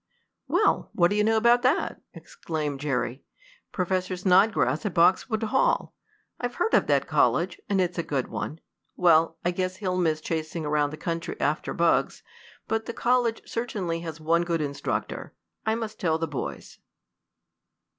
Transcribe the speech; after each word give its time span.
"Well, 0.47 0.89
what 0.95 1.11
do 1.11 1.15
you 1.15 1.23
know 1.23 1.37
about 1.37 1.61
that!" 1.61 2.01
exclaimed 2.15 2.79
Jerry. 2.79 3.23
"Professor 3.71 4.17
Snodgrass 4.17 4.83
at 4.83 4.95
Boxwood 4.95 5.43
Hall! 5.43 5.93
I've 6.39 6.55
heard 6.55 6.73
of 6.73 6.87
that 6.87 7.05
college, 7.07 7.61
and 7.69 7.79
it's 7.79 7.99
a 7.99 8.09
good 8.09 8.27
one. 8.27 8.61
Well, 8.95 9.37
I 9.45 9.51
guess 9.51 9.75
he'll 9.75 9.95
miss 9.97 10.19
chasing 10.19 10.65
around 10.65 10.89
the 10.89 10.97
country 10.97 11.39
after 11.39 11.71
bugs, 11.71 12.23
but 12.67 12.87
the 12.87 12.93
college 12.93 13.43
certainly 13.47 13.99
has 13.99 14.19
one 14.19 14.41
good 14.41 14.59
instructor! 14.59 15.33
I 15.67 15.75
must 15.75 15.99
tell 15.99 16.17
the 16.17 16.27
boys." 16.27 16.79